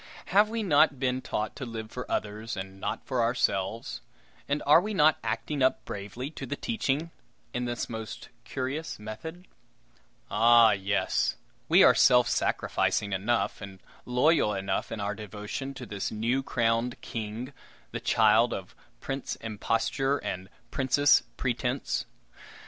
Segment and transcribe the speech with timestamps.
[0.33, 4.01] Have we not been taught to live for others and not for ourselves,
[4.49, 7.11] and are we not acting up bravely to the teaching
[7.53, 9.47] in this most curious method?
[10.31, 10.71] Ah!
[10.71, 11.35] yes,
[11.69, 16.99] we are self sacrificing enough, and loyal enough in our devotion to this new crowned
[17.01, 17.53] king,
[17.91, 22.05] the child of Prince Imposture and Princess Pretense.